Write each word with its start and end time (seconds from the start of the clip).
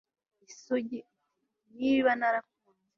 Isugi 0.51 0.97
iti 1.03 1.17
Niba 1.77 2.09
narakunze 2.19 2.79